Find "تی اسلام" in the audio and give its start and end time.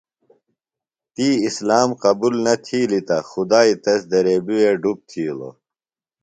1.13-1.89